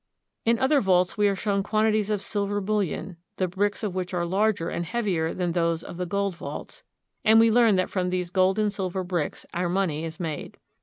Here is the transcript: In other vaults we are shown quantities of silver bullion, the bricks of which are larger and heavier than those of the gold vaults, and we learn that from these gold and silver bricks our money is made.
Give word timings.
In 0.45 0.57
other 0.57 0.81
vaults 0.81 1.15
we 1.15 1.27
are 1.27 1.35
shown 1.35 1.61
quantities 1.61 2.09
of 2.09 2.23
silver 2.23 2.59
bullion, 2.59 3.17
the 3.37 3.47
bricks 3.47 3.83
of 3.83 3.93
which 3.93 4.15
are 4.15 4.25
larger 4.25 4.67
and 4.67 4.83
heavier 4.83 5.31
than 5.31 5.51
those 5.51 5.83
of 5.83 5.97
the 5.97 6.07
gold 6.07 6.35
vaults, 6.37 6.83
and 7.23 7.39
we 7.39 7.51
learn 7.51 7.75
that 7.75 7.91
from 7.91 8.09
these 8.09 8.31
gold 8.31 8.57
and 8.57 8.73
silver 8.73 9.03
bricks 9.03 9.45
our 9.53 9.69
money 9.69 10.03
is 10.03 10.19
made. 10.19 10.57